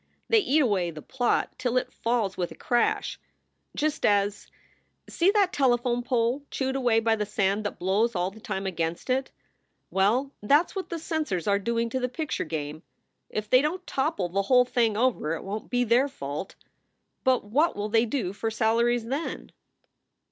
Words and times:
They 0.29 0.39
eat 0.39 0.63
away 0.63 0.89
the 0.89 1.03
plot 1.03 1.51
till 1.59 1.77
it 1.77 1.93
falls 1.93 2.35
with 2.35 2.49
a 2.49 2.55
crash 2.55 3.19
just 3.75 4.03
as 4.03 4.47
see 5.07 5.29
that 5.29 5.53
telephone 5.53 6.01
pole 6.01 6.41
chewed 6.49 6.75
away 6.75 6.99
by 6.99 7.15
the 7.15 7.23
sand 7.27 7.63
that 7.65 7.77
blows 7.77 8.15
all 8.15 8.31
the 8.31 8.39
time 8.39 8.65
against 8.65 9.11
it? 9.11 9.29
Well, 9.91 10.31
that 10.41 10.65
s 10.71 10.75
what 10.75 10.89
the 10.89 10.97
censors 10.97 11.45
are 11.45 11.59
doing 11.59 11.87
to 11.91 11.99
the 11.99 12.09
picture 12.09 12.45
game. 12.45 12.81
If 13.29 13.47
they 13.47 13.61
don 13.61 13.77
t 13.77 13.83
topple 13.85 14.29
the 14.29 14.41
whole 14.41 14.65
thing 14.65 14.97
over 14.97 15.35
it 15.35 15.43
won 15.43 15.61
t 15.61 15.67
be 15.67 15.83
their 15.83 16.07
fault. 16.07 16.55
But 17.23 17.43
what 17.43 17.75
will 17.75 17.89
they 17.89 18.07
do 18.07 18.33
for 18.33 18.49
salaries, 18.49 19.05
then? 19.05 19.51